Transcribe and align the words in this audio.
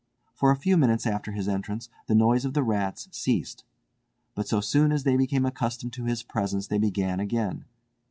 For 0.33 0.49
a 0.49 0.55
few 0.55 0.77
minutes 0.77 1.05
after 1.05 1.31
his 1.31 1.47
entrance 1.47 1.87
the 2.07 2.15
noise 2.15 2.43
of 2.43 2.55
the 2.55 2.63
rats 2.63 3.07
ceased; 3.11 3.63
but 4.33 4.47
so 4.47 4.59
soon 4.59 4.91
as 4.91 5.03
they 5.03 5.15
became 5.15 5.45
accustomed 5.45 5.93
to 5.93 6.05
his 6.05 6.23
presence 6.23 6.65
they 6.65 6.79
began 6.79 7.19
again. 7.19 7.65